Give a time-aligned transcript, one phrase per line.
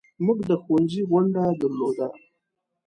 [0.25, 2.07] موږ د ښوونځي غونډه درلوده.